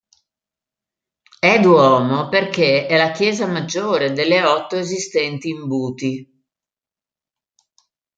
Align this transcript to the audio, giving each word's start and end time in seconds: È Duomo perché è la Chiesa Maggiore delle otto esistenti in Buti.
È 1.37 1.59
Duomo 1.59 2.27
perché 2.27 2.87
è 2.87 2.97
la 2.97 3.11
Chiesa 3.11 3.45
Maggiore 3.45 4.13
delle 4.13 4.43
otto 4.43 4.75
esistenti 4.75 5.49
in 5.49 5.67
Buti. 5.67 6.43